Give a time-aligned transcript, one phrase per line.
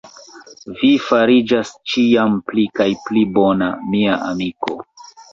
[0.77, 4.79] Vi fariĝas ĉiam pli kaj pli bona, mia amiko.